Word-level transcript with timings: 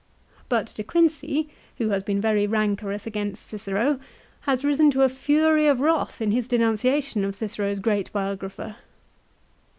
But 0.49 0.73
De 0.73 0.81
Quincey, 0.83 1.47
who 1.77 1.89
has 1.89 2.01
been 2.01 2.19
very 2.19 2.47
rancorous 2.47 3.05
against 3.05 3.45
Cicero, 3.45 3.99
has 4.49 4.63
risen 4.63 4.89
to 4.89 5.03
a 5.03 5.09
fury 5.09 5.67
of 5.67 5.79
wrath 5.79 6.21
in 6.23 6.31
his 6.31 6.47
denunciation 6.47 7.23
of 7.23 7.35
Cicero's 7.35 7.79
great 7.79 8.11
biographer. 8.11 8.77